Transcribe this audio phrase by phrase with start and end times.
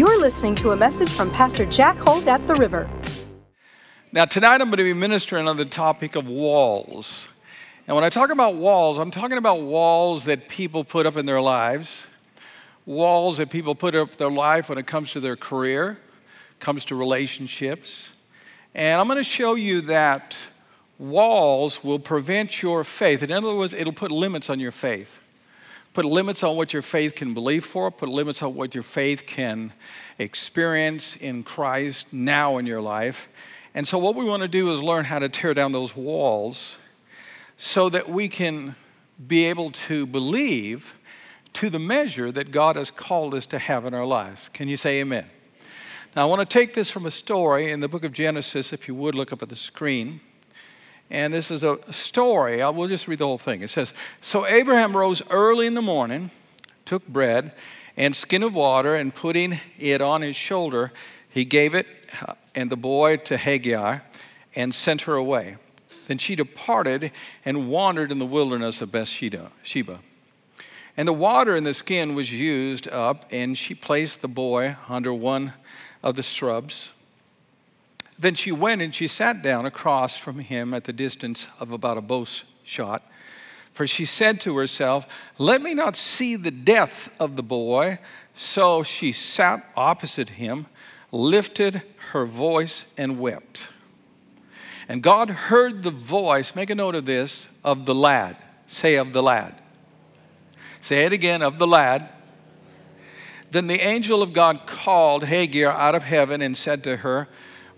[0.00, 2.88] You're listening to a message from Pastor Jack Holt at the River.
[4.12, 7.28] Now, tonight I'm going to be ministering on the topic of walls.
[7.86, 11.26] And when I talk about walls, I'm talking about walls that people put up in
[11.26, 12.06] their lives,
[12.86, 15.98] walls that people put up their life when it comes to their career,
[16.60, 18.08] comes to relationships.
[18.74, 20.34] And I'm going to show you that
[20.98, 23.22] walls will prevent your faith.
[23.22, 25.19] In other words, it'll put limits on your faith.
[25.92, 29.26] Put limits on what your faith can believe for, put limits on what your faith
[29.26, 29.72] can
[30.18, 33.28] experience in Christ now in your life.
[33.74, 36.76] And so, what we want to do is learn how to tear down those walls
[37.56, 38.76] so that we can
[39.26, 40.94] be able to believe
[41.52, 44.48] to the measure that God has called us to have in our lives.
[44.48, 45.28] Can you say amen?
[46.14, 48.88] Now, I want to take this from a story in the book of Genesis, if
[48.88, 50.20] you would look up at the screen.
[51.10, 52.62] And this is a story.
[52.62, 53.62] I will just read the whole thing.
[53.62, 56.30] It says So Abraham rose early in the morning,
[56.84, 57.52] took bread
[57.96, 60.92] and skin of water, and putting it on his shoulder,
[61.28, 61.86] he gave it
[62.26, 64.02] uh, and the boy to Hagar
[64.54, 65.56] and sent her away.
[66.06, 67.12] Then she departed
[67.44, 70.00] and wandered in the wilderness of Beersheba.
[70.96, 75.14] And the water in the skin was used up, and she placed the boy under
[75.14, 75.52] one
[76.02, 76.92] of the shrubs.
[78.20, 81.96] Then she went and she sat down across from him at the distance of about
[81.96, 83.02] a bow's shot.
[83.72, 85.06] For she said to herself,
[85.38, 87.98] Let me not see the death of the boy.
[88.34, 90.66] So she sat opposite him,
[91.10, 93.68] lifted her voice, and wept.
[94.86, 98.36] And God heard the voice, make a note of this, of the lad.
[98.66, 99.54] Say, of the lad.
[100.80, 102.08] Say it again, of the lad.
[103.50, 107.28] Then the angel of God called Hagar out of heaven and said to her,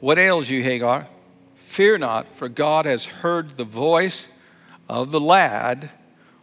[0.02, 1.06] what ails you, Hagar?
[1.54, 4.26] Fear not, for God has heard the voice
[4.88, 5.90] of the lad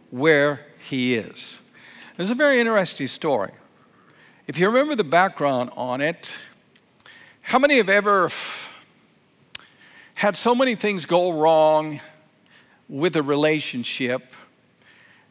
[0.08, 1.60] where he is.
[2.16, 3.52] This is a very interesting story.
[4.46, 6.38] If you remember the background on it,
[7.42, 8.30] how many have ever
[10.14, 12.00] had so many things go wrong
[12.88, 14.32] with a relationship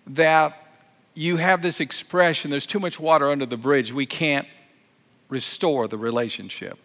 [0.06, 0.68] that
[1.16, 4.48] you have this expression there's too much water under the bridge, we can't
[5.30, 6.78] restore the relationship?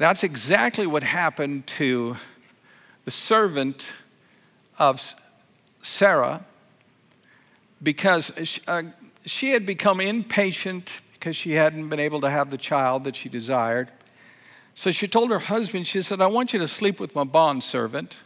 [0.00, 2.16] That's exactly what happened to
[3.04, 3.92] the servant
[4.78, 5.14] of
[5.82, 6.42] Sarah
[7.82, 8.84] because she, uh,
[9.26, 13.28] she had become impatient because she hadn't been able to have the child that she
[13.28, 13.92] desired.
[14.72, 17.62] So she told her husband, she said, I want you to sleep with my bond
[17.62, 18.22] servant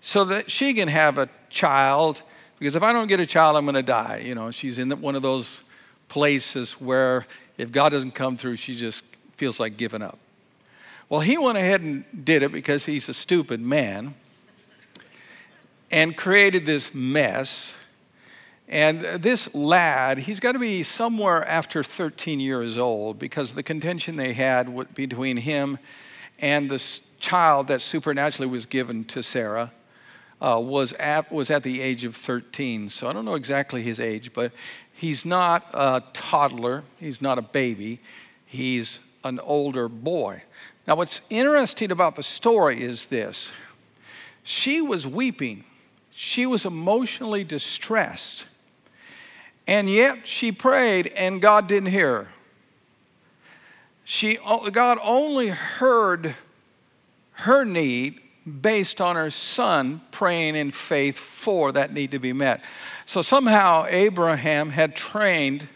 [0.00, 2.24] so that she can have a child
[2.58, 4.24] because if I don't get a child, I'm going to die.
[4.24, 5.62] You know, she's in one of those
[6.08, 7.24] places where
[7.56, 9.04] if God doesn't come through, she just
[9.36, 10.18] feels like giving up.
[11.08, 14.14] Well, he went ahead and did it because he's a stupid man
[15.90, 17.76] and created this mess.
[18.68, 24.16] And this lad, he's got to be somewhere after 13 years old because the contention
[24.16, 25.78] they had between him
[26.40, 29.70] and this child that supernaturally was given to Sarah
[30.40, 32.90] uh, was, at, was at the age of 13.
[32.90, 34.50] So I don't know exactly his age, but
[34.92, 38.00] he's not a toddler, he's not a baby,
[38.44, 40.42] he's an older boy.
[40.86, 43.50] Now, what's interesting about the story is this
[44.42, 45.64] she was weeping,
[46.12, 48.46] she was emotionally distressed,
[49.66, 52.28] and yet she prayed and God didn't hear her.
[54.04, 54.38] She,
[54.70, 56.36] God only heard
[57.32, 62.62] her need based on her son praying in faith for that need to be met.
[63.04, 65.66] So somehow Abraham had trained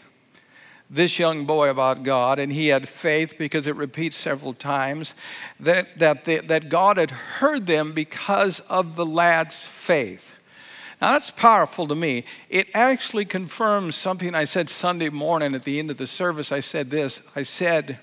[0.93, 5.15] this young boy about God, and he had faith because it repeats several times
[5.57, 10.35] that, that, the, that God had heard them because of the lad's faith.
[11.01, 12.25] Now, that's powerful to me.
[12.49, 16.51] It actually confirms something I said Sunday morning at the end of the service.
[16.51, 17.97] I said this I said,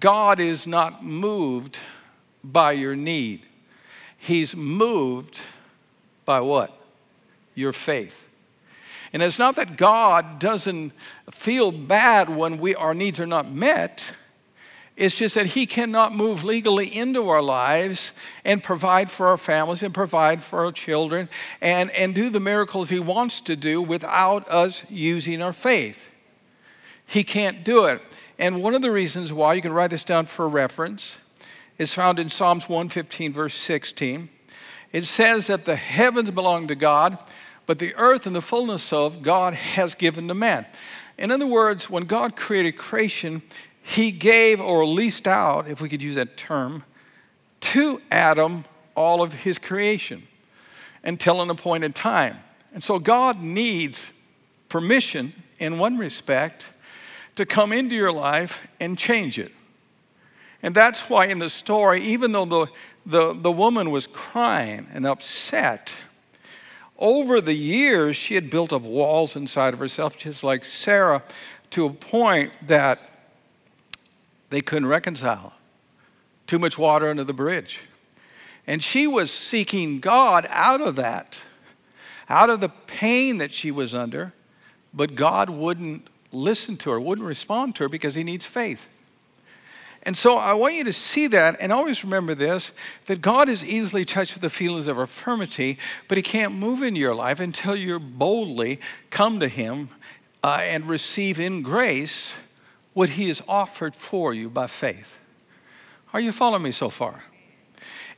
[0.00, 1.78] God is not moved
[2.42, 3.42] by your need,
[4.18, 5.40] He's moved
[6.24, 6.76] by what?
[7.54, 8.29] Your faith.
[9.12, 10.92] And it's not that God doesn't
[11.30, 14.12] feel bad when we, our needs are not met.
[14.96, 18.12] It's just that He cannot move legally into our lives
[18.44, 21.28] and provide for our families and provide for our children
[21.60, 26.14] and, and do the miracles He wants to do without us using our faith.
[27.06, 28.00] He can't do it.
[28.38, 31.18] And one of the reasons why, you can write this down for reference,
[31.78, 34.28] is found in Psalms 115, verse 16.
[34.92, 37.18] It says that the heavens belong to God
[37.70, 40.66] but the earth and the fullness of God has given to man.
[41.16, 43.42] In other words, when God created creation,
[43.80, 46.82] he gave or leased out, if we could use that term,
[47.60, 48.64] to Adam
[48.96, 50.26] all of his creation
[51.04, 52.38] until an appointed time.
[52.74, 54.10] And so God needs
[54.68, 56.72] permission in one respect
[57.36, 59.52] to come into your life and change it.
[60.60, 62.66] And that's why in the story, even though the,
[63.06, 65.94] the, the woman was crying and upset,
[67.00, 71.22] over the years she had built up walls inside of herself, just like Sarah,
[71.70, 73.10] to a point that
[74.50, 75.54] they couldn't reconcile.
[76.46, 77.80] Too much water under the bridge.
[78.66, 81.42] And she was seeking God out of that,
[82.28, 84.32] out of the pain that she was under,
[84.92, 88.88] but God wouldn't listen to her, wouldn't respond to her because he needs faith.
[90.04, 92.72] And so I want you to see that and always remember this
[93.06, 96.96] that God is easily touched with the feelings of infirmity, but He can't move in
[96.96, 98.80] your life until you boldly
[99.10, 99.90] come to Him
[100.42, 102.36] uh, and receive in grace
[102.94, 105.18] what He has offered for you by faith.
[106.12, 107.22] Are you following me so far?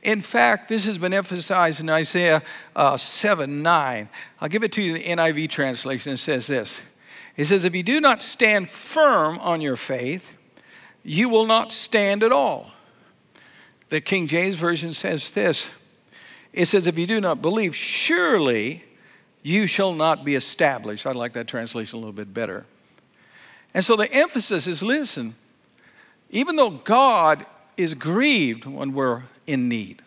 [0.01, 2.43] In fact, this has been emphasized in Isaiah
[2.75, 4.09] uh, 7 9.
[4.41, 6.13] I'll give it to you in the NIV translation.
[6.13, 6.81] It says this
[7.35, 10.32] It says, If you do not stand firm on your faith,
[11.03, 12.71] you will not stand at all.
[13.89, 15.69] The King James Version says this
[16.53, 18.83] it says, If you do not believe, surely
[19.41, 21.05] you shall not be established.
[21.05, 22.65] I like that translation a little bit better.
[23.73, 25.35] And so the emphasis is listen,
[26.29, 27.45] even though God
[27.75, 30.01] is grieved when we're in need,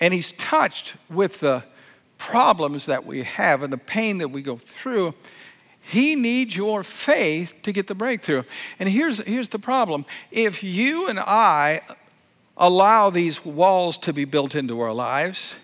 [0.00, 1.64] and He's touched with the
[2.16, 5.14] problems that we have and the pain that we go through,
[5.86, 8.42] he needs your faith to get the breakthrough.
[8.78, 11.82] And here's, here's the problem if you and I
[12.56, 15.56] allow these walls to be built into our lives,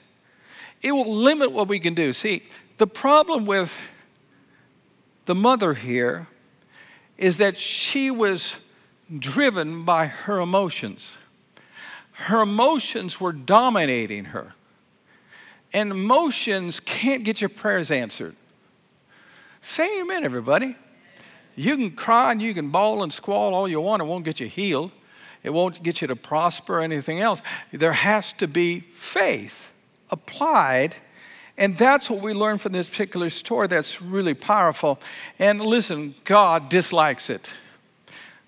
[0.83, 2.13] it will limit what we can do.
[2.13, 2.43] See,
[2.77, 3.79] the problem with
[5.25, 6.27] the mother here
[7.17, 8.57] is that she was
[9.19, 11.19] driven by her emotions.
[12.13, 14.55] Her emotions were dominating her.
[15.73, 18.37] And emotions can't get your prayers answered.
[19.61, 20.77] Say amen, everybody.
[21.57, 24.41] You can cry and you can bawl and squall all you want, it won't get
[24.41, 24.93] you healed.
[25.43, 27.41] It won't get you to prosper or anything else.
[27.73, 29.71] There has to be faith
[30.11, 30.97] applied.
[31.57, 35.01] And that's what we learn from this particular story that's really powerful.
[35.39, 37.55] And listen, God dislikes it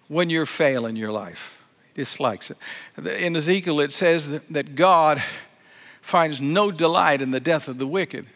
[0.09, 1.62] when you're failing your life.
[1.94, 2.59] He dislikes it.
[3.20, 5.23] In Ezekiel, it says that God
[6.03, 8.26] finds no delight in the death of the wicked.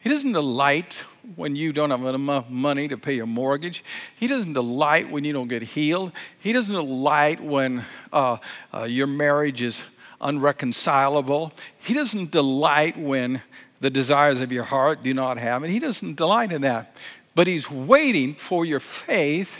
[0.00, 1.04] He doesn't delight
[1.36, 3.84] when you don't have enough money to pay your mortgage.
[4.18, 6.12] He doesn't delight when you don't get healed.
[6.38, 8.38] He doesn't delight when uh,
[8.72, 9.84] uh, your marriage is
[10.20, 11.52] unreconcilable.
[11.78, 13.42] He doesn't delight when
[13.80, 15.70] the desires of your heart do not have it.
[15.70, 16.96] He doesn't delight in that.
[17.34, 19.58] But He's waiting for your faith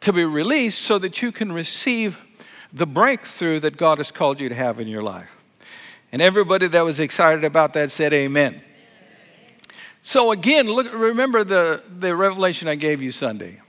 [0.00, 2.18] to be released so that you can receive
[2.72, 5.28] the breakthrough that God has called you to have in your life.
[6.10, 8.62] And everybody that was excited about that said, Amen.
[10.02, 13.60] So again, look, remember the, the revelation I gave you Sunday.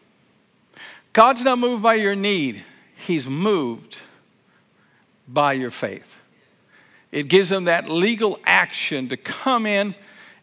[1.14, 2.64] God's not moved by your need,
[2.96, 4.02] He's moved
[5.28, 6.20] by your faith.
[7.12, 9.94] It gives him that legal action to come in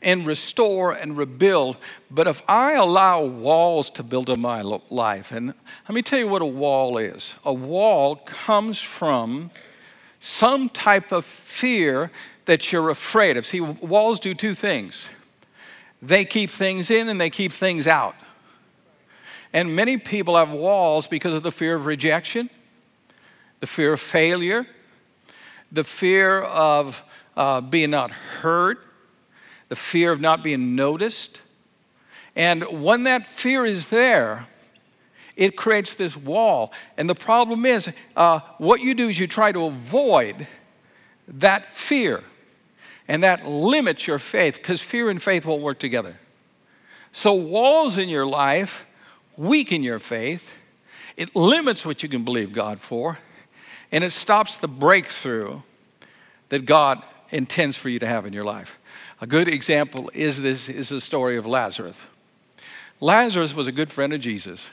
[0.02, 1.76] and restore and rebuild.
[2.10, 6.28] But if I allow walls to build in my life, and let me tell you
[6.28, 9.50] what a wall is a wall comes from
[10.20, 12.12] some type of fear
[12.44, 13.44] that you're afraid of.
[13.46, 15.10] See, walls do two things
[16.02, 18.14] they keep things in and they keep things out.
[19.52, 22.50] And many people have walls because of the fear of rejection,
[23.58, 24.66] the fear of failure,
[25.72, 27.02] the fear of
[27.36, 28.78] uh, being not heard,
[29.68, 31.42] the fear of not being noticed.
[32.36, 34.46] And when that fear is there,
[35.36, 36.72] it creates this wall.
[36.96, 40.46] And the problem is, uh, what you do is you try to avoid
[41.28, 42.22] that fear.
[43.10, 46.16] And that limits your faith because fear and faith won't work together.
[47.10, 48.86] So, walls in your life
[49.36, 50.54] weaken your faith,
[51.16, 53.18] it limits what you can believe God for,
[53.90, 55.62] and it stops the breakthrough
[56.50, 58.78] that God intends for you to have in your life.
[59.20, 62.00] A good example is this is the story of Lazarus.
[63.00, 64.70] Lazarus was a good friend of Jesus.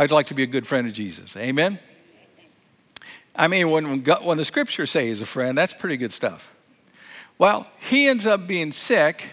[0.00, 1.36] You like to be a good friend of Jesus?
[1.36, 1.78] Amen?
[3.34, 6.55] I mean, when, when the scriptures say he's a friend, that's pretty good stuff.
[7.38, 9.28] Well, he ends up being sick,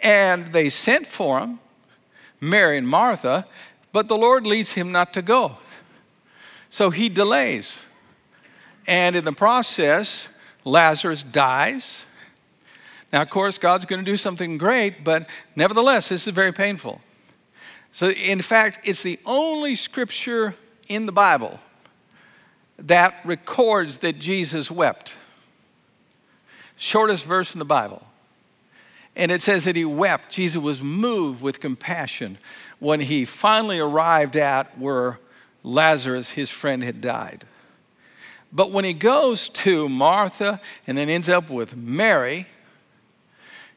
[0.00, 1.58] and they sent for him,
[2.40, 3.46] Mary and Martha,
[3.92, 5.58] but the Lord leads him not to go.
[6.70, 7.84] So he delays.
[8.86, 10.28] And in the process,
[10.64, 12.06] Lazarus dies.
[13.12, 17.00] Now, of course, God's going to do something great, but nevertheless, this is very painful.
[17.92, 20.54] So, in fact, it's the only scripture
[20.88, 21.60] in the Bible
[22.76, 25.14] that records that Jesus wept
[26.76, 28.06] shortest verse in the Bible.
[29.16, 30.32] And it says that he wept.
[30.32, 32.38] Jesus was moved with compassion
[32.80, 35.18] when he finally arrived at where
[35.62, 37.44] Lazarus, his friend, had died.
[38.52, 42.46] But when he goes to Martha and then ends up with Mary,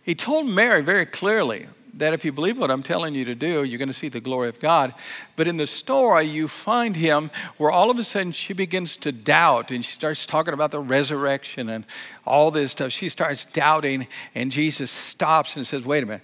[0.04, 3.64] he told Mary very clearly that if you believe what I'm telling you to do,
[3.64, 4.94] you're going to see the glory of God.
[5.36, 9.12] But in the story, you find him where all of a sudden she begins to
[9.12, 11.86] doubt and she starts talking about the resurrection and
[12.26, 12.92] all this stuff.
[12.92, 16.22] She starts doubting, and Jesus stops and says, Wait a minute.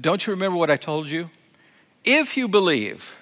[0.00, 1.30] don't you remember what I told you?
[2.04, 3.16] If you believe,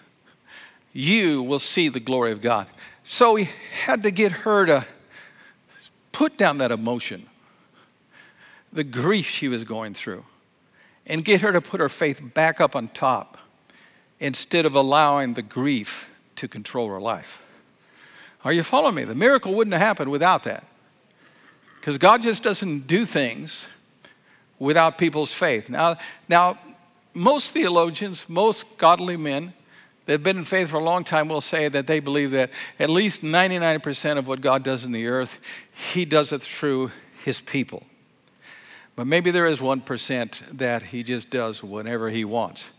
[0.92, 2.66] you will see the glory of God.
[3.04, 3.48] So he
[3.84, 4.86] had to get her to
[6.10, 7.26] put down that emotion,
[8.72, 10.24] the grief she was going through
[11.06, 13.38] and get her to put her faith back up on top
[14.20, 17.40] instead of allowing the grief to control her life.
[18.44, 19.04] Are you following me?
[19.04, 20.64] The miracle wouldn't have happened without that.
[21.80, 23.68] Because God just doesn't do things
[24.58, 25.68] without people's faith.
[25.68, 25.96] Now,
[26.28, 26.58] now,
[27.14, 29.52] most theologians, most godly men
[30.04, 32.50] that have been in faith for a long time will say that they believe that
[32.78, 35.38] at least 99% of what God does in the earth,
[35.72, 36.90] He does it through
[37.24, 37.84] His people.
[38.94, 42.70] But maybe there is 1% that he just does whatever he wants.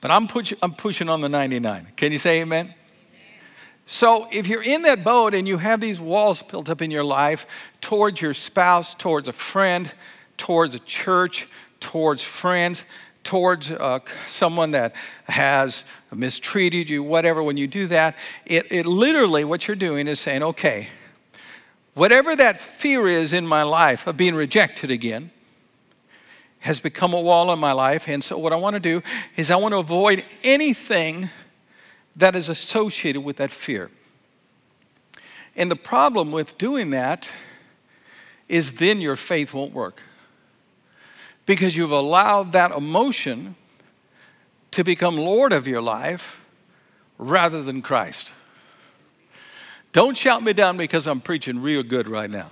[0.00, 1.88] But I'm, push, I'm pushing on the 99.
[1.96, 2.74] Can you say amen?
[3.88, 7.04] So, if you're in that boat and you have these walls built up in your
[7.04, 7.46] life
[7.80, 9.92] towards your spouse, towards a friend,
[10.36, 11.46] towards a church,
[11.78, 12.84] towards friends,
[13.22, 14.94] towards uh, someone that
[15.24, 20.18] has mistreated you, whatever, when you do that, it, it literally what you're doing is
[20.18, 20.88] saying, okay,
[21.94, 25.30] whatever that fear is in my life of being rejected again,
[26.60, 28.08] has become a wall in my life.
[28.08, 29.02] And so, what I want to do
[29.36, 31.30] is, I want to avoid anything
[32.16, 33.90] that is associated with that fear.
[35.54, 37.32] And the problem with doing that
[38.48, 40.02] is then your faith won't work
[41.46, 43.54] because you've allowed that emotion
[44.72, 46.40] to become Lord of your life
[47.18, 48.32] rather than Christ.
[49.92, 52.50] Don't shout me down because I'm preaching real good right now.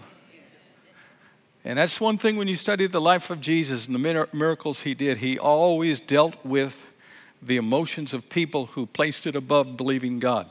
[1.65, 4.93] And that's one thing when you study the life of Jesus and the miracles he
[4.93, 6.95] did, he always dealt with
[7.41, 10.49] the emotions of people who placed it above believing God.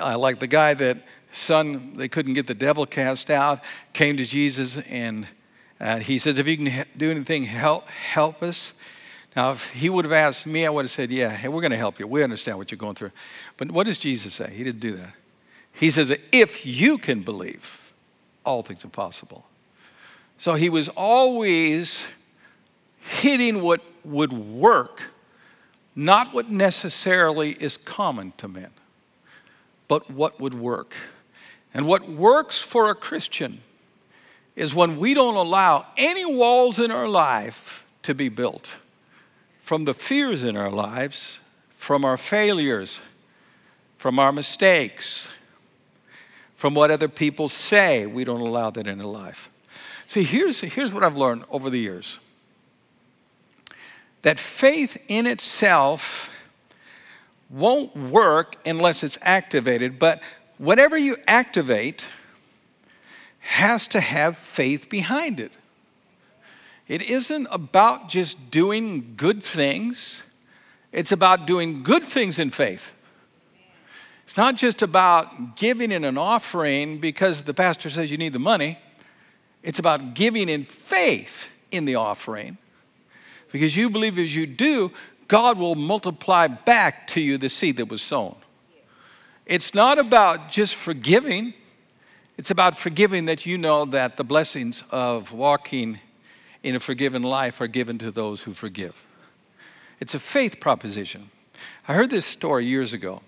[0.00, 0.98] I like the guy that
[1.30, 3.62] son they couldn't get the devil cast out
[3.92, 5.26] came to Jesus and
[5.78, 8.72] uh, he says if you can do anything help help us.
[9.36, 11.70] Now if he would have asked me I would have said yeah hey, we're going
[11.70, 12.06] to help you.
[12.06, 13.12] We understand what you're going through.
[13.56, 14.52] But what does Jesus say?
[14.54, 15.12] He didn't do that.
[15.72, 17.92] He says if you can believe
[18.44, 19.47] all things are possible
[20.38, 22.08] so he was always
[23.00, 25.10] hitting what would work,
[25.94, 28.70] not what necessarily is common to men,
[29.88, 30.94] but what would work.
[31.74, 33.60] And what works for a Christian
[34.56, 38.78] is when we don't allow any walls in our life to be built
[39.60, 41.40] from the fears in our lives,
[41.70, 43.00] from our failures,
[43.96, 45.30] from our mistakes,
[46.54, 48.06] from what other people say.
[48.06, 49.50] We don't allow that in our life.
[50.08, 52.18] See, here's, here's what I've learned over the years
[54.22, 56.30] that faith in itself
[57.50, 60.20] won't work unless it's activated, but
[60.56, 62.08] whatever you activate
[63.38, 65.52] has to have faith behind it.
[66.88, 70.22] It isn't about just doing good things,
[70.90, 72.92] it's about doing good things in faith.
[74.24, 78.38] It's not just about giving in an offering because the pastor says you need the
[78.38, 78.78] money.
[79.62, 82.58] It's about giving in faith in the offering.
[83.52, 84.92] Because you believe as you do,
[85.26, 88.36] God will multiply back to you the seed that was sown.
[89.46, 91.54] It's not about just forgiving,
[92.36, 96.00] it's about forgiving that you know that the blessings of walking
[96.62, 98.94] in a forgiven life are given to those who forgive.
[100.00, 101.30] It's a faith proposition.
[101.86, 103.22] I heard this story years ago,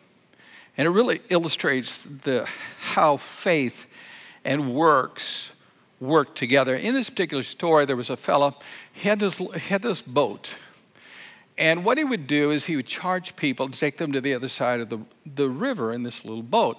[0.76, 2.46] and it really illustrates the,
[2.78, 3.86] how faith
[4.44, 5.52] and works
[6.00, 6.74] worked together.
[6.74, 8.56] In this particular story, there was a fellow,
[8.92, 10.56] he had this, he had this boat.
[11.58, 14.32] And what he would do is he would charge people to take them to the
[14.32, 16.78] other side of the, the river in this little boat.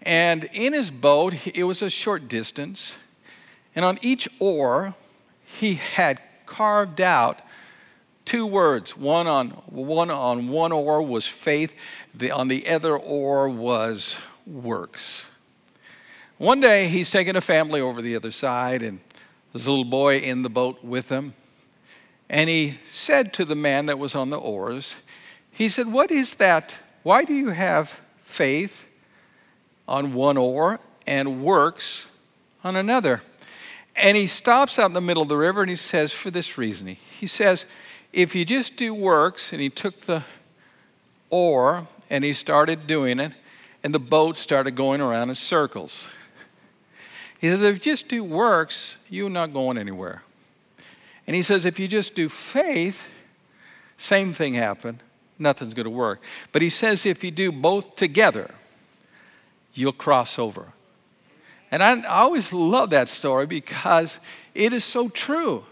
[0.00, 2.98] And in his boat, it was a short distance.
[3.76, 4.94] And on each oar,
[5.44, 7.42] he had carved out
[8.24, 8.96] two words.
[8.96, 11.74] One on one, on one oar was faith,
[12.14, 15.28] the, on the other oar was works.
[16.42, 18.98] One day he's taking a family over the other side, and
[19.52, 21.34] there's a little boy in the boat with him.
[22.28, 24.96] And he said to the man that was on the oars,
[25.52, 26.80] he said, What is that?
[27.04, 28.88] Why do you have faith
[29.86, 32.06] on one oar and works
[32.64, 33.22] on another?
[33.94, 36.58] And he stops out in the middle of the river and he says, for this
[36.58, 37.66] reason, he says,
[38.12, 40.24] if you just do works, and he took the
[41.30, 43.30] oar and he started doing it,
[43.84, 46.10] and the boat started going around in circles.
[47.42, 50.22] He says, if you just do works, you're not going anywhere.
[51.26, 53.08] And he says, if you just do faith,
[53.96, 55.02] same thing happened,
[55.40, 56.22] nothing's going to work.
[56.52, 58.48] But he says, if you do both together,
[59.74, 60.72] you'll cross over.
[61.72, 64.20] And I, I always love that story because
[64.54, 65.64] it is so true.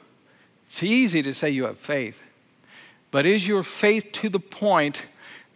[0.66, 2.20] It's easy to say you have faith,
[3.12, 5.06] but is your faith to the point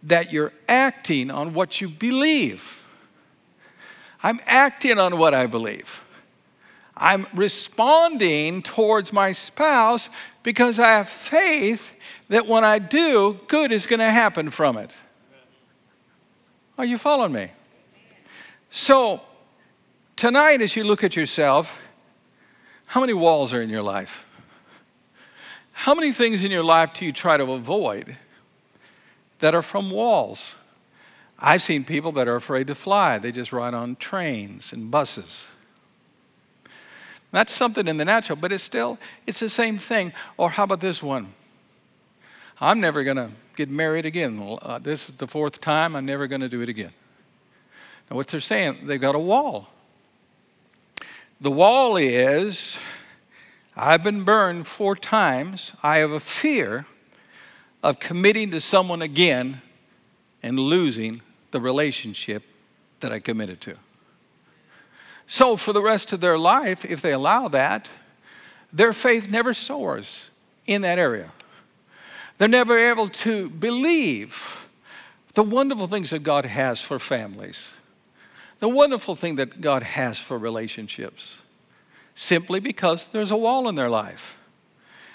[0.01, 2.85] that you're acting on what you believe?
[4.23, 6.03] I'm acting on what I believe.
[6.97, 10.09] I'm responding towards my spouse
[10.43, 11.93] because I have faith
[12.29, 14.95] that when I do, good is going to happen from it.
[16.77, 17.49] Are you following me?
[18.69, 19.21] So,
[20.15, 21.81] tonight, as you look at yourself,
[22.87, 24.25] how many walls are in your life?
[25.71, 28.17] How many things in your life do you try to avoid
[29.39, 30.55] that are from walls?
[31.37, 35.51] I've seen people that are afraid to fly, they just ride on trains and buses.
[37.35, 40.13] That's something in the natural, but it's still, it's the same thing.
[40.37, 41.33] Or how about this one?
[42.61, 44.57] I'm never going to get married again.
[44.61, 45.97] Uh, this is the fourth time.
[45.97, 46.93] I'm never going to do it again.
[48.09, 49.67] Now, what they're saying, they've got a wall.
[51.41, 52.79] The wall is
[53.75, 55.73] I've been burned four times.
[55.83, 56.85] I have a fear
[57.83, 59.61] of committing to someone again
[60.41, 61.19] and losing
[61.51, 62.43] the relationship
[63.01, 63.75] that I committed to.
[65.27, 67.89] So, for the rest of their life, if they allow that,
[68.71, 70.29] their faith never soars
[70.67, 71.31] in that area.
[72.37, 74.67] They're never able to believe
[75.33, 77.75] the wonderful things that God has for families,
[78.59, 81.41] the wonderful thing that God has for relationships,
[82.13, 84.37] simply because there's a wall in their life.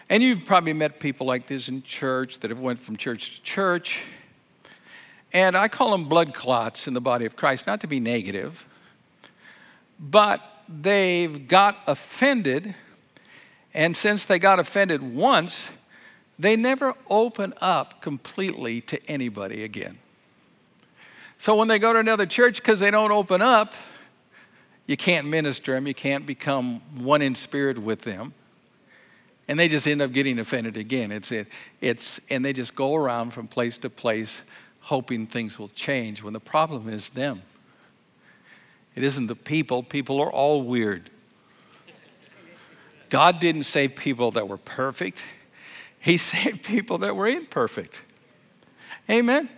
[0.09, 3.43] And you've probably met people like this in church that have went from church to
[3.43, 4.05] church.
[5.33, 8.67] And I call them blood clots in the body of Christ, not to be negative,
[10.01, 12.75] but they've got offended.
[13.75, 15.71] And since they got offended once,
[16.39, 19.99] they never open up completely to anybody again.
[21.37, 23.75] So when they go to another church, because they don't open up,
[24.87, 28.35] you can't minister them, you can't become one in spirit with them.
[29.47, 31.11] And they just end up getting offended again.
[31.13, 31.49] It's, it,
[31.81, 34.43] it's, and they just go around from place to place
[34.81, 37.43] hoping things will change when the problem is them.
[39.01, 41.09] It isn't the people, people are all weird.
[43.09, 45.25] God didn't save people that were perfect,
[45.99, 48.05] He saved people that were imperfect.
[49.09, 49.49] Amen.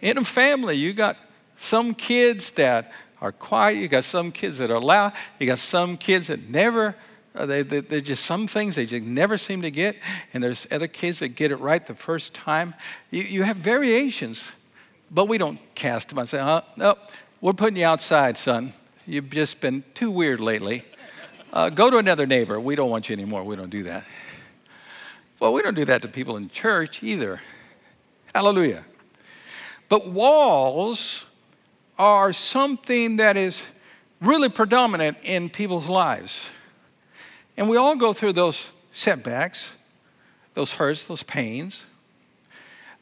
[0.00, 1.18] In a family, you got
[1.58, 5.98] some kids that are quiet, you got some kids that are loud, you got some
[5.98, 6.96] kids that never.
[7.34, 9.94] Uh, they, they, they're just some things they just never seem to get,
[10.32, 12.72] and there's other kids that get it right the first time.
[13.10, 14.52] You, you have variations,
[15.10, 16.96] but we don't cast them and say, oh, no,
[17.42, 18.72] we're putting you outside, son.
[19.08, 20.82] You've just been too weird lately.
[21.52, 22.58] Uh, go to another neighbor.
[22.58, 23.44] We don't want you anymore.
[23.44, 24.02] We don't do that.
[25.38, 27.40] Well, we don't do that to people in church either.
[28.34, 28.84] Hallelujah.
[29.88, 31.24] But walls
[31.96, 33.62] are something that is
[34.20, 36.50] really predominant in people's lives.
[37.56, 39.74] And we all go through those setbacks,
[40.54, 41.86] those hurts, those pains.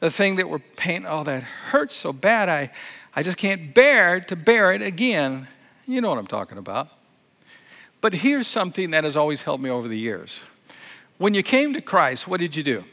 [0.01, 2.71] The thing that we're pain, oh, that hurts so bad, I,
[3.15, 5.47] I just can't bear to bear it again.
[5.87, 6.89] You know what I'm talking about.
[8.01, 10.45] But here's something that has always helped me over the years.
[11.17, 12.83] When you came to Christ, what did you do?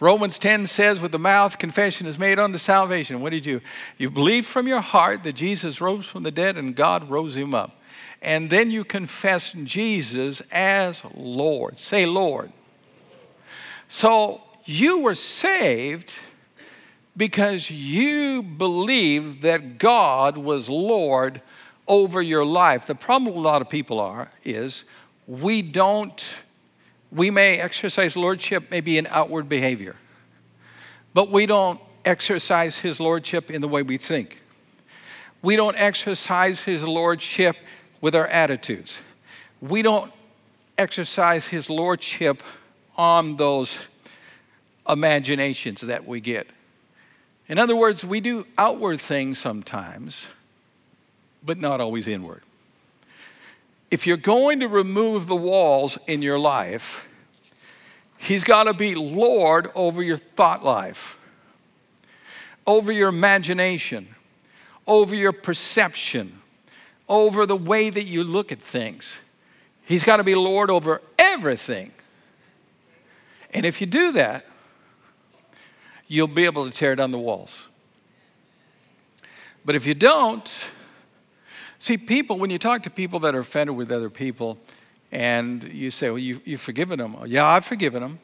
[0.00, 3.20] Romans 10 says, with the mouth, confession is made unto salvation.
[3.20, 3.60] What did you?
[3.98, 7.54] You believed from your heart that Jesus rose from the dead and God rose him
[7.54, 7.76] up.
[8.22, 11.78] And then you confessed Jesus as Lord.
[11.78, 12.50] Say, Lord.
[13.88, 16.18] So you were saved
[17.16, 21.42] because you believed that God was Lord
[21.90, 22.86] over your life.
[22.86, 24.84] The problem a lot of people are is
[25.26, 26.36] we don't
[27.12, 29.96] we may exercise lordship maybe in outward behavior.
[31.12, 34.40] But we don't exercise his lordship in the way we think.
[35.42, 37.56] We don't exercise his lordship
[38.00, 39.00] with our attitudes.
[39.60, 40.12] We don't
[40.78, 42.44] exercise his lordship
[42.96, 43.80] on those
[44.88, 46.46] imaginations that we get.
[47.48, 50.28] In other words, we do outward things sometimes
[51.44, 52.42] but not always inward.
[53.90, 57.08] If you're going to remove the walls in your life,
[58.18, 61.18] He's got to be Lord over your thought life,
[62.66, 64.08] over your imagination,
[64.86, 66.40] over your perception,
[67.08, 69.20] over the way that you look at things.
[69.84, 71.90] He's got to be Lord over everything.
[73.52, 74.46] And if you do that,
[76.06, 77.68] you'll be able to tear down the walls.
[79.64, 80.70] But if you don't,
[81.80, 84.56] see, people, when you talk to people that are offended with other people,
[85.10, 87.16] and you say, Well, you, you've forgiven them.
[87.18, 88.20] Oh, yeah, I've forgiven them.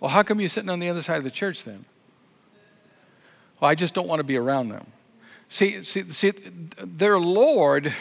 [0.00, 1.84] Well, how come you're sitting on the other side of the church then?
[3.60, 4.86] Well, I just don't want to be around them.
[5.48, 6.32] See, see, see
[6.82, 7.94] their Lord,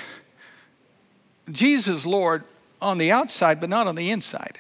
[1.52, 2.44] Jesus Lord
[2.82, 4.60] on the outside, but not on the inside.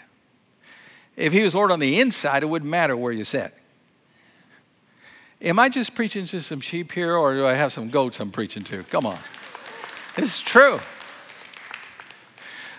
[1.15, 3.53] If he was Lord on the inside, it wouldn't matter where you sat.
[5.41, 8.31] Am I just preaching to some sheep here, or do I have some goats I'm
[8.31, 8.84] preaching to?
[8.84, 9.17] Come on.
[10.17, 10.80] It's true.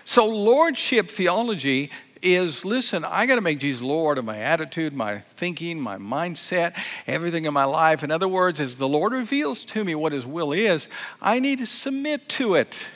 [0.04, 1.90] So, lordship theology
[2.22, 6.74] is listen, I got to make Jesus Lord of my attitude, my thinking, my mindset,
[7.06, 8.02] everything in my life.
[8.02, 10.88] In other words, as the Lord reveals to me what His will is,
[11.20, 12.88] I need to submit to it.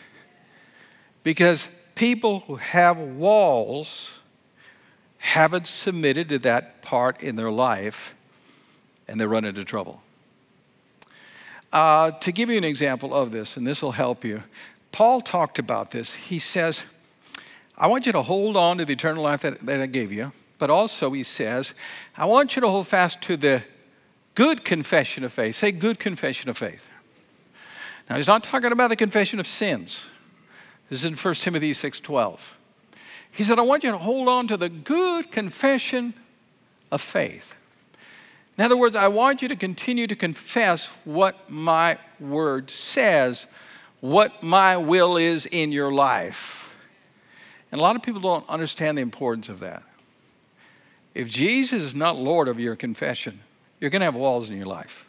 [1.23, 4.21] Because people who have walls
[5.19, 8.15] haven't submitted to that part in their life
[9.07, 10.01] and they run into trouble.
[11.73, 14.43] Uh, to give you an example of this, and this will help you,
[14.93, 16.15] Paul talked about this.
[16.15, 16.85] He says,
[17.79, 20.33] I want you to hold on to the eternal life that, that I gave you,
[20.59, 21.75] but also, he says,
[22.17, 23.63] I want you to hold fast to the
[24.35, 25.55] good confession of faith.
[25.55, 26.89] Say, good confession of faith.
[28.09, 30.11] Now, he's not talking about the confession of sins.
[30.89, 32.41] This is in 1 Timothy 6.12.
[33.31, 36.15] He said, I want you to hold on to the good confession
[36.91, 37.55] of faith.
[38.61, 43.47] In other words, I want you to continue to confess what my word says,
[44.01, 46.71] what my will is in your life.
[47.73, 49.83] And a lot of people don't understand the importance of that.
[51.15, 53.41] If Jesus is not Lord of your confession,
[53.81, 55.09] you're going to have walls in your life.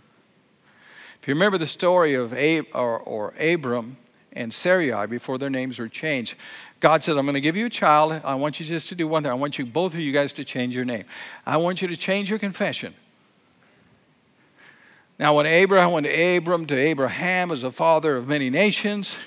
[1.21, 3.97] If you remember the story of Ab- or, or Abram
[4.31, 6.35] and Sarai before their names were changed,
[6.79, 8.13] God said, I'm going to give you a child.
[8.23, 9.31] I want you just to do one thing.
[9.33, 11.03] I want you, both of you guys, to change your name.
[11.45, 12.93] I want you to change your confession.
[15.21, 19.19] Now, when Abraham went to Abram to Abraham as a father of many nations,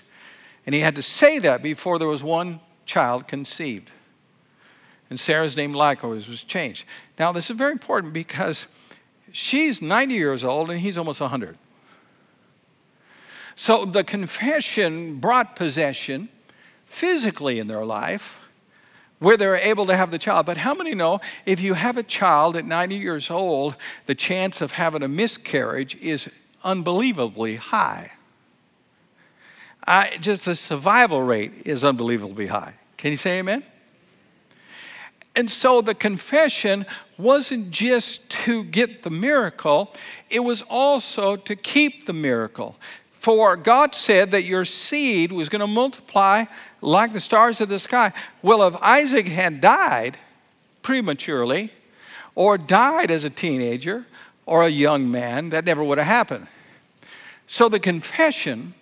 [0.67, 3.93] and he had to say that before there was one child conceived.
[5.09, 6.85] And Sarah's name likewise was changed.
[7.17, 8.67] Now, this is very important because
[9.31, 11.57] she's 90 years old and he's almost 100.
[13.55, 16.29] So the confession brought possession
[16.87, 18.41] physically in their life
[19.19, 20.47] where they're able to have the child.
[20.47, 24.61] But how many know if you have a child at 90 years old, the chance
[24.61, 26.29] of having a miscarriage is
[26.63, 28.13] unbelievably high?
[29.87, 32.75] I, just the survival rate is unbelievably high.
[32.97, 33.63] Can you say amen?
[35.37, 36.87] And so the confession
[37.19, 39.93] wasn't just to get the miracle,
[40.31, 42.77] it was also to keep the miracle.
[43.13, 46.45] For God said that your seed was going to multiply
[46.85, 48.13] like the stars of the sky.
[48.43, 50.19] Well, if Isaac had died
[50.83, 51.71] prematurely,
[52.35, 54.05] or died as a teenager,
[54.47, 56.47] or a young man, that never would have happened.
[57.47, 58.75] So the confession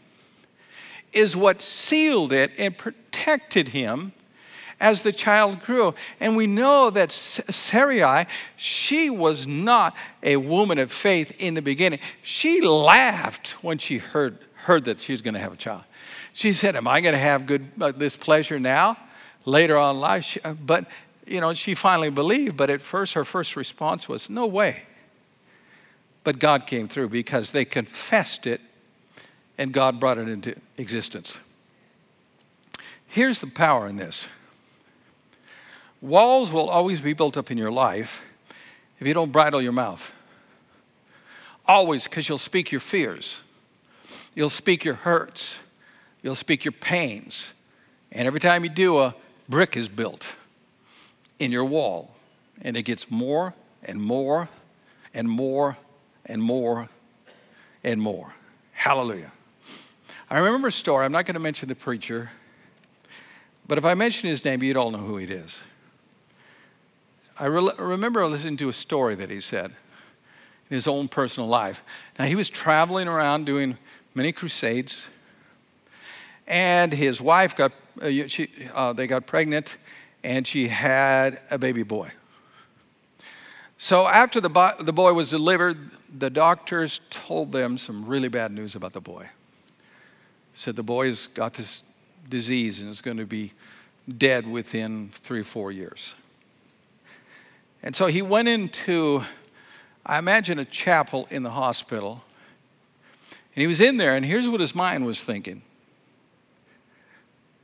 [1.12, 4.12] is what sealed it and protected him
[4.80, 5.94] as the child grew.
[6.18, 12.00] And we know that Sarai, she was not a woman of faith in the beginning.
[12.22, 15.84] She laughed when she heard, heard that she was going to have a child.
[16.32, 18.96] She said, Am I going to have good, uh, this pleasure now?
[19.44, 20.86] Later on life, she, uh, but
[21.26, 24.82] you know, she finally believed, but at first her first response was, No way.
[26.24, 28.60] But God came through because they confessed it
[29.58, 31.40] and God brought it into existence.
[33.06, 34.28] Here's the power in this
[36.00, 38.24] walls will always be built up in your life
[38.98, 40.12] if you don't bridle your mouth.
[41.66, 43.42] Always, because you'll speak your fears,
[44.34, 45.61] you'll speak your hurts,
[46.22, 47.54] you'll speak your pains.
[48.10, 49.14] And every time you do, a
[49.48, 50.34] brick is built
[51.38, 52.14] in your wall.
[52.60, 54.48] And it gets more and more
[55.14, 55.76] and more
[56.26, 56.88] and more
[57.82, 58.34] and more.
[58.72, 59.32] Hallelujah.
[60.30, 61.04] I remember a story.
[61.04, 62.30] I'm not going to mention the preacher,
[63.68, 65.62] but if I mention his name, you'd all know who it is.
[67.38, 69.66] I re- remember listening to a story that he said
[70.70, 71.82] in his own personal life.
[72.18, 73.76] Now, he was traveling around doing
[74.14, 75.10] many crusades
[76.46, 79.76] and his wife got, uh, she, uh, they got pregnant,
[80.24, 82.10] and she had a baby boy.
[83.78, 85.76] So after the, bo- the boy was delivered,
[86.16, 89.28] the doctors told them some really bad news about the boy.
[90.54, 91.82] Said the boy's got this
[92.28, 93.52] disease and is going to be
[94.18, 96.14] dead within three or four years.
[97.82, 99.22] And so he went into,
[100.06, 102.22] I imagine, a chapel in the hospital.
[103.54, 105.62] And he was in there, and here's what his mind was thinking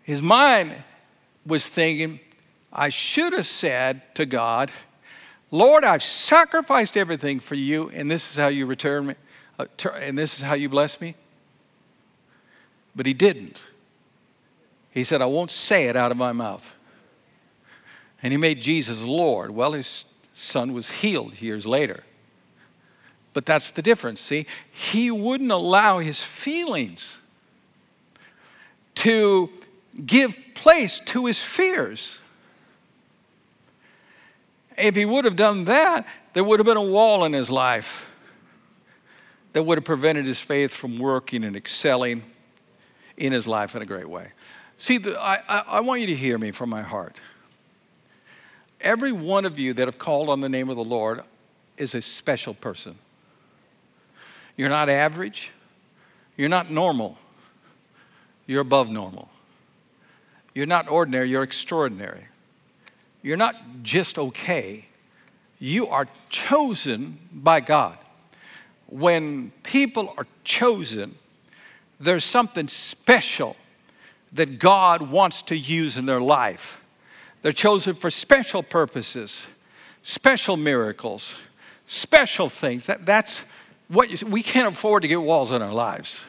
[0.09, 0.75] his mind
[1.45, 2.19] was thinking,
[2.73, 4.71] I should have said to God,
[5.51, 9.15] Lord, I've sacrificed everything for you, and this is how you return me,
[9.59, 9.67] uh,
[9.97, 11.15] and this is how you bless me.
[12.97, 13.63] But he didn't.
[14.93, 16.75] He said, I won't say it out of my mouth.
[18.23, 19.51] And he made Jesus Lord.
[19.51, 22.03] Well, his son was healed years later.
[23.35, 24.47] But that's the difference, see?
[24.71, 27.21] He wouldn't allow his feelings
[28.95, 29.51] to
[30.05, 32.21] give place to his fears.
[34.77, 38.09] If he would have done that, there would have been a wall in his life
[39.53, 42.23] that would have prevented his faith from working and excelling
[43.17, 44.29] in his life in a great way.
[44.77, 47.21] See, I, I want you to hear me from my heart.
[48.81, 51.23] Every one of you that have called on the name of the Lord
[51.77, 52.97] is a special person.
[54.57, 55.51] You're not average.
[56.37, 57.19] You're not normal.
[58.47, 59.29] You're above normal.
[60.55, 62.25] You're not ordinary, you're extraordinary.
[63.23, 64.87] You're not just okay.
[65.59, 67.99] You are chosen by God.
[68.87, 71.17] When people are chosen,
[72.01, 73.57] there's something special
[74.33, 76.83] that God wants to use in their life.
[77.43, 79.49] They're chosen for special purposes,
[80.03, 81.37] special miracles,
[81.87, 82.87] special things.
[82.87, 83.45] That, that's
[83.89, 86.25] what you, we can't afford to get walls in our lives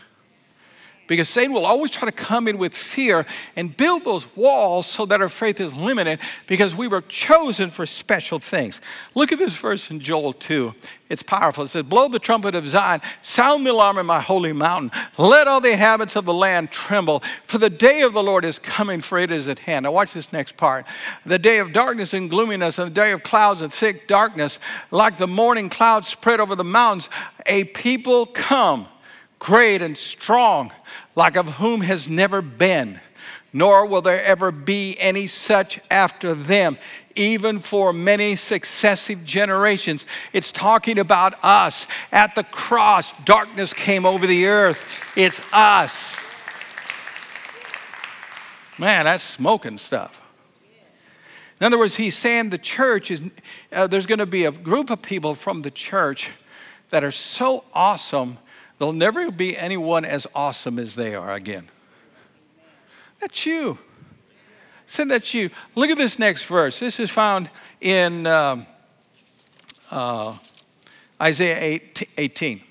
[1.10, 5.06] because Satan will always try to come in with fear and build those walls so
[5.08, 8.80] that our faith is limited because we were chosen for special things.
[9.16, 10.74] Look at this verse in Joel 2.
[11.10, 11.64] It's powerful.
[11.64, 14.92] It says, Blow the trumpet of Zion, sound the alarm in my holy mountain.
[15.18, 18.60] Let all the inhabitants of the land tremble, for the day of the Lord is
[18.60, 19.86] coming, for it is at hand.
[19.86, 20.86] Now, watch this next part.
[21.26, 24.60] The day of darkness and gloominess, and the day of clouds and thick darkness,
[24.92, 27.10] like the morning clouds spread over the mountains,
[27.48, 28.88] a people come
[29.40, 30.72] great and strong,
[31.16, 33.00] like of whom has never been,
[33.52, 36.78] nor will there ever be any such after them,
[37.16, 40.06] even for many successive generations.
[40.34, 41.88] It's talking about us.
[42.12, 44.84] At the cross, darkness came over the earth.
[45.16, 46.20] It's us.
[48.78, 50.22] Man, that's smoking stuff.
[51.60, 53.22] In other words, he's saying the church is,
[53.74, 56.30] uh, there's going to be a group of people from the church
[56.90, 58.38] that are so awesome
[58.80, 61.68] There'll never be anyone as awesome as they are again.
[63.20, 63.78] That's you.
[64.86, 65.50] Said that you.
[65.76, 66.80] Look at this next verse.
[66.80, 67.50] This is found
[67.82, 68.66] in um,
[69.92, 70.38] uh,
[71.22, 72.62] Isaiah 8, 18.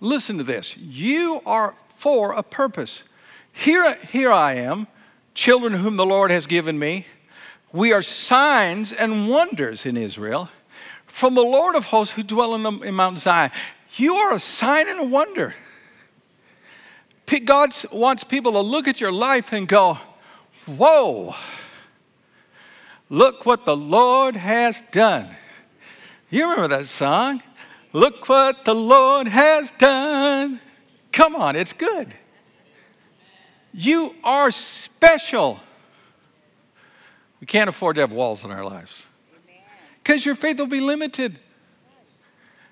[0.00, 0.76] Listen to this.
[0.76, 3.04] You are for a purpose.
[3.52, 4.88] Here, here I am,
[5.34, 7.06] children whom the Lord has given me.
[7.72, 10.48] We are signs and wonders in Israel
[11.06, 13.50] from the Lord of hosts who dwell in, the, in Mount Zion.
[13.98, 15.54] You are a sign and a wonder.
[17.44, 19.98] God wants people to look at your life and go,
[20.66, 21.34] Whoa,
[23.08, 25.28] look what the Lord has done.
[26.30, 27.42] You remember that song?
[27.92, 30.60] Look what the Lord has done.
[31.10, 32.14] Come on, it's good.
[33.72, 35.60] You are special.
[37.40, 39.06] We can't afford to have walls in our lives
[40.02, 41.38] because your faith will be limited.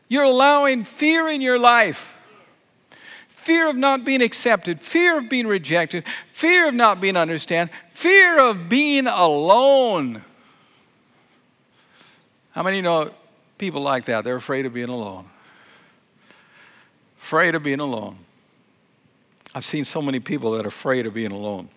[0.09, 2.17] You're allowing fear in your life
[3.47, 8.41] fear of not being accepted, fear of being rejected, fear of not being understood, fear
[8.41, 10.25] of being alone.
[12.51, 13.13] How many know
[13.57, 14.25] people like that?
[14.25, 15.27] They're afraid of being alone.
[17.19, 18.19] Afraid of being alone.
[19.55, 21.69] I've seen so many people that are afraid of being alone.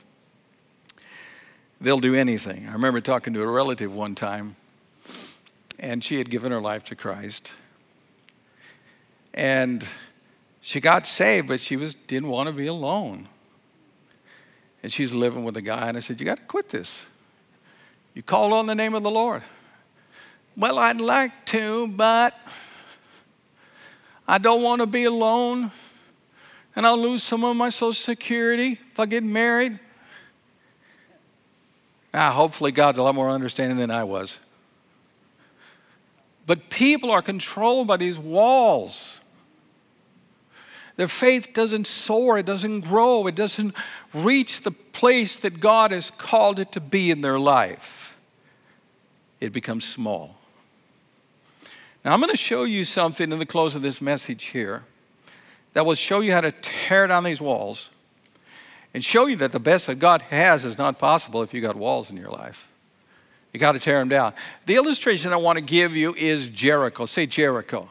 [1.80, 2.68] They'll do anything.
[2.68, 4.56] I remember talking to a relative one time,
[5.80, 7.54] and she had given her life to Christ.
[9.34, 9.86] And
[10.62, 13.28] she got saved, but she was, didn't want to be alone.
[14.82, 17.06] And she's living with a guy, and I said, You got to quit this.
[18.13, 19.44] You called on the name of the Lord.
[20.56, 22.34] Well, I'd like to, but
[24.28, 25.72] I don't want to be alone,
[26.76, 29.80] and I'll lose some of my Social Security if I get married.
[32.13, 34.39] Now, hopefully, God's a lot more understanding than I was.
[36.46, 39.18] But people are controlled by these walls.
[40.99, 43.73] Their faith doesn't soar, it doesn't grow, it doesn't
[44.13, 48.17] reach the place that God has called it to be in their life.
[49.39, 50.35] It becomes small.
[52.03, 54.83] Now, I'm going to show you something in the close of this message here
[55.71, 57.88] that will show you how to tear down these walls
[58.93, 61.77] and show you that the best that God has is not possible if you got
[61.77, 62.69] walls in your life.
[63.53, 64.33] You got to tear them down.
[64.65, 67.05] The illustration I want to give you is Jericho.
[67.05, 67.89] Say Jericho.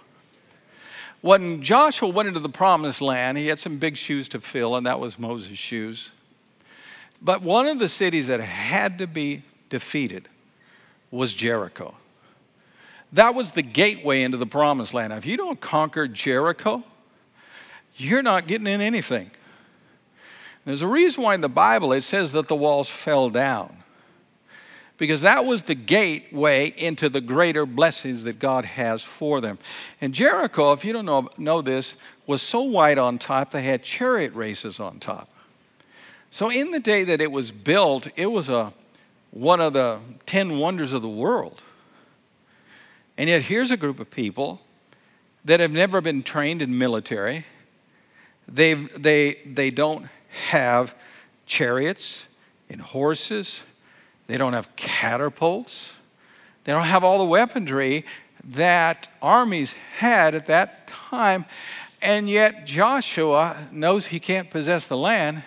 [1.20, 4.86] When Joshua went into the promised land, he had some big shoes to fill, and
[4.86, 6.12] that was Moses' shoes.
[7.20, 10.28] But one of the cities that had to be defeated
[11.10, 11.94] was Jericho.
[13.12, 15.12] That was the gateway into the promised land.
[15.12, 16.84] If you don't conquer Jericho,
[17.96, 19.30] you're not getting in anything.
[20.64, 23.78] There's a reason why in the Bible it says that the walls fell down.
[24.98, 29.58] Because that was the gateway into the greater blessings that God has for them.
[30.00, 33.82] And Jericho, if you don't know, know this, was so wide on top, they had
[33.82, 35.30] chariot races on top.
[36.30, 38.72] So in the day that it was built, it was a,
[39.30, 41.62] one of the 10 wonders of the world.
[43.16, 44.60] And yet here's a group of people
[45.44, 47.46] that have never been trained in military.
[48.46, 50.08] they they, they don't
[50.50, 50.94] have
[51.46, 52.28] chariots
[52.68, 53.62] and horses.
[54.28, 55.96] They don't have catapults.
[56.64, 58.04] They don't have all the weaponry
[58.44, 61.46] that armies had at that time.
[62.00, 65.42] And yet Joshua knows he can't possess the land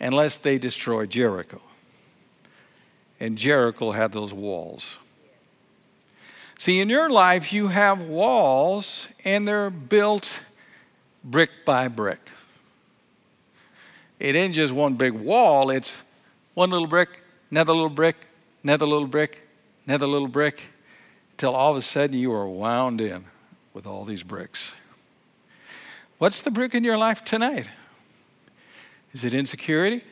[0.00, 1.60] unless they destroy Jericho.
[3.18, 4.96] And Jericho had those walls.
[6.58, 10.40] See, in your life, you have walls, and they're built
[11.24, 12.30] brick by brick.
[14.18, 16.02] It ain't just one big wall, it's
[16.54, 17.19] one little brick,
[17.50, 18.16] another little brick,
[18.62, 19.46] another little brick,
[19.86, 20.62] another little brick,
[21.32, 23.24] until all of a sudden you are wound in
[23.72, 24.74] with all these bricks.
[26.18, 27.68] What's the brick in your life tonight?
[29.12, 30.02] Is it insecurity?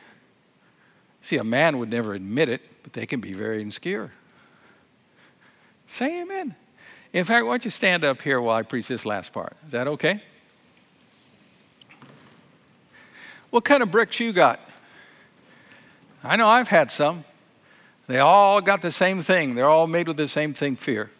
[1.21, 4.11] See, a man would never admit it, but they can be very insecure.
[5.85, 6.55] Say amen.
[7.13, 9.55] In fact, why don't you stand up here while I preach this last part?
[9.65, 10.21] Is that okay?
[13.49, 14.59] What kind of bricks you got?
[16.23, 17.23] I know I've had some.
[18.09, 19.53] They all got the same thing.
[19.53, 21.11] They're all made with the same thing fear.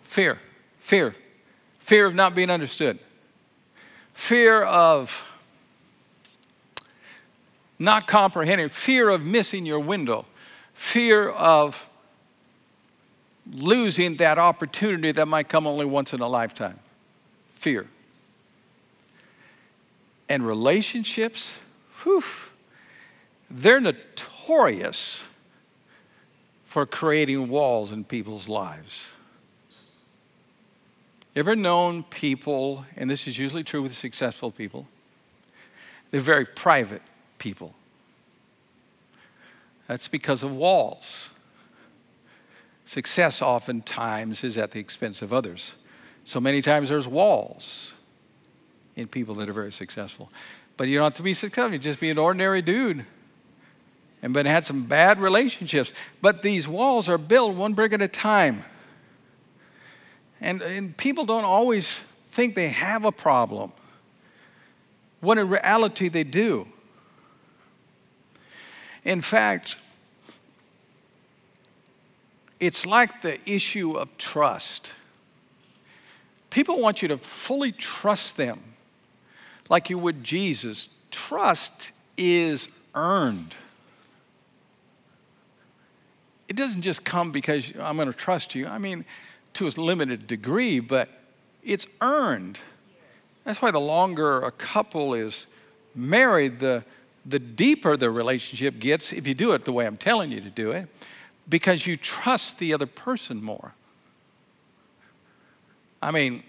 [0.00, 0.38] Fear.
[0.78, 1.14] Fear.
[1.80, 2.98] Fear of not being understood.
[4.14, 5.30] Fear of
[7.78, 8.70] not comprehending.
[8.70, 10.24] Fear of missing your window.
[10.72, 11.86] Fear of
[13.52, 16.78] losing that opportunity that might come only once in a lifetime.
[17.44, 17.86] Fear.
[20.30, 21.58] And relationships,
[22.02, 22.24] whew,
[23.50, 24.31] they're notorious
[26.64, 29.12] for creating walls in people's lives.
[31.34, 34.86] Ever known people, and this is usually true with successful people,
[36.10, 37.02] they're very private
[37.38, 37.74] people.
[39.86, 41.30] That's because of walls.
[42.84, 45.74] Success oftentimes is at the expense of others.
[46.24, 47.94] So many times there's walls
[48.96, 50.30] in people that are very successful.
[50.76, 53.06] But you don't have to be successful, you just be an ordinary dude.
[54.22, 55.92] And but had some bad relationships.
[56.20, 58.64] But these walls are built one brick at a time.
[60.40, 63.72] And, and people don't always think they have a problem,
[65.20, 66.66] when in reality they do.
[69.04, 69.76] In fact,
[72.58, 74.92] it's like the issue of trust.
[76.50, 78.60] People want you to fully trust them
[79.68, 80.88] like you would Jesus.
[81.10, 83.56] Trust is earned.
[86.52, 88.66] It doesn't just come because I'm going to trust you.
[88.66, 89.06] I mean,
[89.54, 91.08] to a limited degree, but
[91.62, 92.60] it's earned.
[93.44, 95.46] That's why the longer a couple is
[95.94, 96.84] married, the,
[97.24, 100.50] the deeper the relationship gets if you do it the way I'm telling you to
[100.50, 100.88] do it
[101.48, 103.72] because you trust the other person more.
[106.02, 106.42] I mean,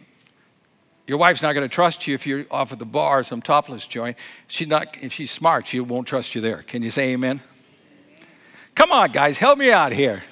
[1.08, 3.88] your wife's not going to trust you if you're off at the bar some topless
[3.88, 4.18] joint.
[4.48, 6.58] She's not, if she's smart, she won't trust you there.
[6.58, 7.40] Can you say amen?
[8.76, 10.24] Come on, guys, help me out here.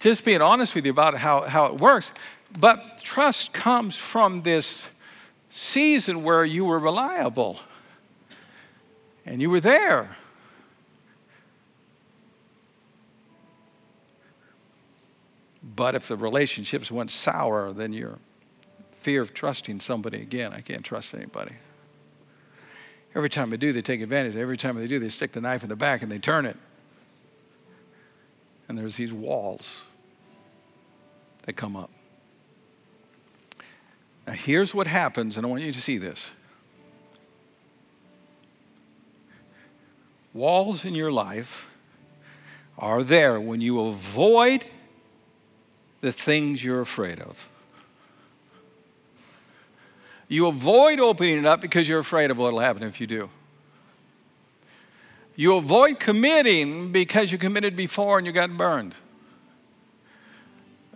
[0.00, 2.12] Just being honest with you about how, how it works.
[2.58, 4.90] But trust comes from this
[5.50, 7.58] season where you were reliable
[9.24, 10.16] and you were there.
[15.62, 18.18] But if the relationships went sour, then your
[18.92, 21.54] fear of trusting somebody again, I can't trust anybody.
[23.14, 24.36] Every time they do, they take advantage.
[24.36, 26.56] Every time they do, they stick the knife in the back and they turn it.
[28.68, 29.82] And there's these walls
[31.44, 31.90] that come up.
[34.26, 36.30] Now, here's what happens, and I want you to see this.
[40.32, 41.70] Walls in your life
[42.78, 44.64] are there when you avoid
[46.00, 47.48] the things you're afraid of.
[50.26, 53.30] You avoid opening it up because you're afraid of what will happen if you do.
[55.36, 58.94] You avoid committing because you committed before and you got burned.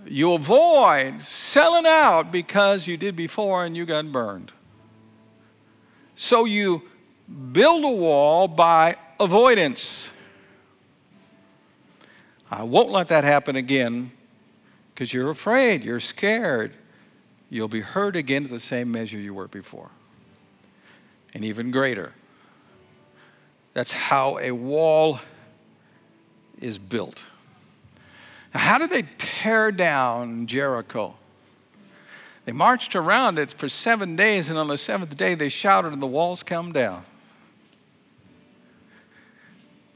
[0.07, 4.53] You avoid selling out because you did before and you got burned.
[6.14, 6.82] So you
[7.53, 10.12] build a wall by avoidance.
[12.51, 14.12] I won't let that happen again
[14.95, 16.72] because you're afraid, you're scared.
[17.51, 19.91] You'll be hurt again to the same measure you were before,
[21.34, 22.12] and even greater.
[23.79, 25.20] That's how a wall
[26.61, 27.24] is built.
[28.53, 31.14] Now, how did they tear down Jericho?
[32.45, 36.03] They marched around it for seven days, and on the seventh day they shouted, and
[36.03, 37.05] the walls come down.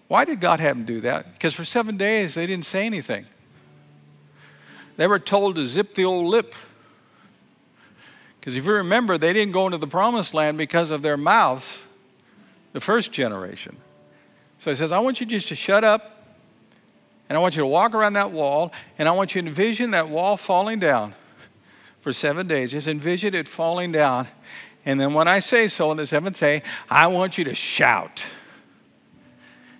[0.06, 1.32] Why did God have them do that?
[1.32, 3.26] Because for seven days they didn't say anything.
[4.96, 6.54] They were told to zip the old lip.
[8.38, 11.88] Because if you remember, they didn't go into the promised land because of their mouths,
[12.72, 13.76] the first generation.
[14.58, 16.36] So he says, I want you just to shut up,
[17.28, 19.90] and I want you to walk around that wall, and I want you to envision
[19.92, 21.14] that wall falling down
[22.00, 22.72] for seven days.
[22.72, 24.28] Just envision it falling down.
[24.84, 28.26] And then when I say so on the seventh day, I want you to shout.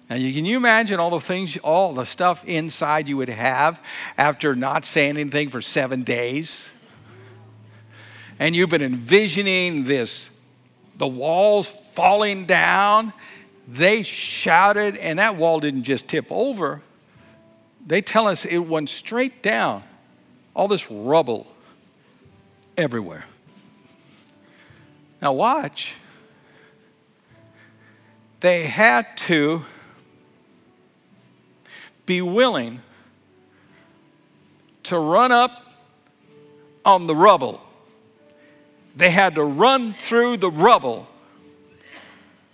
[0.08, 3.82] Now, you, can you imagine all the things, all the stuff inside you would have
[4.18, 6.70] after not saying anything for seven days?
[8.38, 10.30] And you've been envisioning this,
[10.96, 13.12] the walls falling down.
[13.68, 16.82] They shouted, and that wall didn't just tip over.
[17.86, 19.82] They tell us it went straight down.
[20.54, 21.46] All this rubble
[22.76, 23.24] everywhere.
[25.20, 25.96] Now, watch.
[28.40, 29.64] They had to
[32.06, 32.80] be willing
[34.82, 35.64] to run up
[36.84, 37.60] on the rubble.
[38.96, 41.06] They had to run through the rubble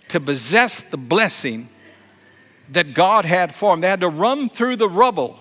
[0.09, 1.69] to possess the blessing
[2.71, 3.81] that God had for them.
[3.81, 5.39] They had to run through the rubble.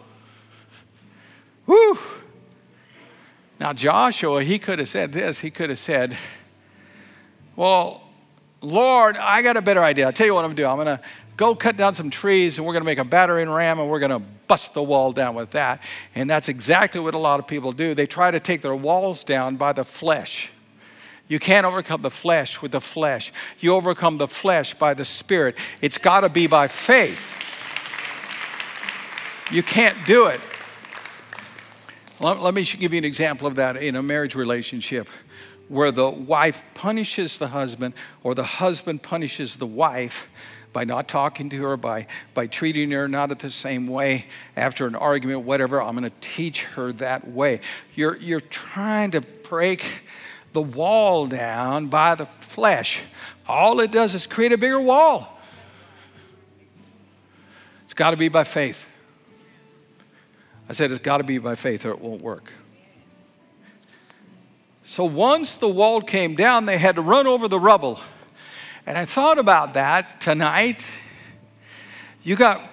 [1.66, 1.98] Whew.
[3.60, 5.40] Now, Joshua, he could have said this.
[5.40, 6.16] He could have said,
[7.56, 8.02] Well,
[8.60, 10.06] Lord, I got a better idea.
[10.06, 10.68] I'll tell you what I'm going to do.
[10.68, 11.00] I'm going to
[11.36, 14.00] go cut down some trees and we're going to make a battering ram and we're
[14.00, 15.80] going to bust the wall down with that.
[16.14, 17.94] And that's exactly what a lot of people do.
[17.94, 20.50] They try to take their walls down by the flesh.
[21.28, 23.32] You can't overcome the flesh with the flesh.
[23.58, 25.56] You overcome the flesh by the Spirit.
[25.82, 27.34] It's got to be by faith.
[29.50, 30.40] You can't do it
[32.20, 35.08] let, me give you an example of that in a marriage relationship
[35.68, 40.28] where the wife punishes the husband or the husband punishes the wife
[40.72, 44.24] by not talking to her, by, by treating her not at the same way
[44.56, 45.80] after an argument, whatever.
[45.80, 47.60] I'm going to teach her that way.
[47.94, 49.84] You're, you're trying to break
[50.52, 53.02] the wall down by the flesh.
[53.46, 55.38] All it does is create a bigger wall.
[57.84, 58.86] It's got to be by faith.
[60.68, 62.52] I said, it's got to be by faith or it won't work.
[64.84, 68.00] So once the wall came down, they had to run over the rubble.
[68.86, 70.96] And I thought about that tonight.
[72.22, 72.66] You got,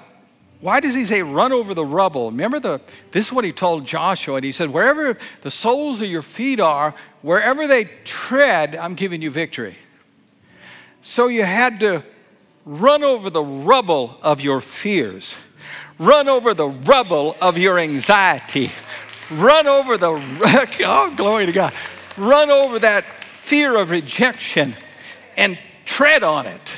[0.62, 2.32] why does he say run over the rubble?
[2.32, 4.36] Remember, the, this is what he told Joshua.
[4.36, 6.96] And he said, wherever the soles of your feet are,
[7.26, 9.76] wherever they tread, I'm giving you victory.
[11.02, 12.04] So you had to
[12.66, 15.36] run over the rubble of your fears.
[15.98, 18.72] Run over the rubble of your anxiety.
[19.32, 20.12] Run over the,
[20.86, 21.74] oh, glory to God.
[22.16, 24.76] Run over that fear of rejection
[25.36, 26.78] and tread on it.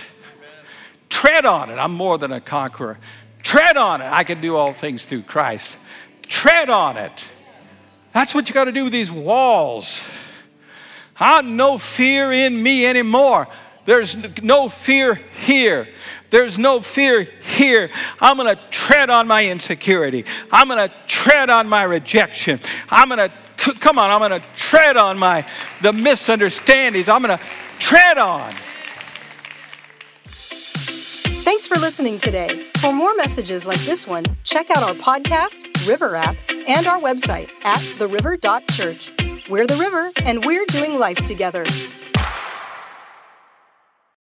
[1.10, 1.76] Tread on it.
[1.76, 3.00] I'm more than a conqueror.
[3.44, 4.10] Tread on it.
[4.10, 5.76] I can do all things through Christ.
[6.22, 7.28] Tread on it.
[8.14, 10.10] That's what you got to do with these walls.
[11.20, 13.48] I no fear in me anymore.
[13.86, 15.88] There's no fear here.
[16.30, 17.90] There's no fear here.
[18.20, 20.26] I'm going to tread on my insecurity.
[20.52, 22.60] I'm going to tread on my rejection.
[22.90, 25.46] I'm going to come on, I'm going to tread on my
[25.82, 27.10] the misunderstandings.
[27.10, 27.44] I'm going to
[27.80, 28.54] tread on.
[31.44, 32.68] Thanks for listening today.
[32.80, 37.50] For more messages like this one, check out our podcast, River app, and our website
[37.64, 39.17] at theriver.church.
[39.50, 41.64] We're the river, and we're doing life together.